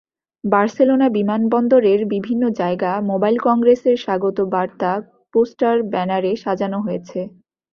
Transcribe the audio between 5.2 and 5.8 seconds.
poster,